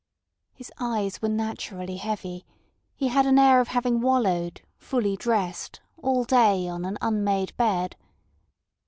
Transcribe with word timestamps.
His 0.55 0.71
eyes 0.79 1.21
were 1.21 1.29
naturally 1.29 1.97
heavy; 1.97 2.43
he 2.95 3.09
had 3.09 3.27
an 3.27 3.37
air 3.37 3.61
of 3.61 3.67
having 3.67 4.01
wallowed, 4.01 4.63
fully 4.79 5.15
dressed, 5.15 5.79
all 6.01 6.23
day 6.23 6.67
on 6.67 6.85
an 6.85 6.97
unmade 7.01 7.55
bed. 7.55 7.95